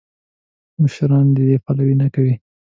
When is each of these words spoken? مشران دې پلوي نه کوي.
مشران 0.81 1.27
دې 1.35 1.61
پلوي 1.65 1.95
نه 2.01 2.07
کوي. 2.13 2.33